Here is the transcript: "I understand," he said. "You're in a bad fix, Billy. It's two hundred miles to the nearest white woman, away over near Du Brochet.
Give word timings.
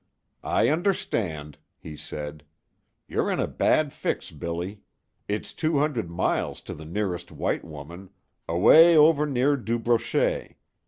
"I 0.43 0.67
understand," 0.69 1.59
he 1.77 1.95
said. 1.95 2.43
"You're 3.07 3.29
in 3.29 3.39
a 3.39 3.45
bad 3.45 3.93
fix, 3.93 4.31
Billy. 4.31 4.81
It's 5.27 5.53
two 5.53 5.77
hundred 5.77 6.09
miles 6.09 6.61
to 6.61 6.73
the 6.73 6.85
nearest 6.85 7.31
white 7.31 7.63
woman, 7.63 8.09
away 8.49 8.97
over 8.97 9.27
near 9.27 9.55
Du 9.55 9.77
Brochet. 9.77 10.57